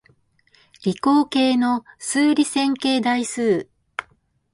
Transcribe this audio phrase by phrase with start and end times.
[0.83, 3.69] 理工系の数理線形代数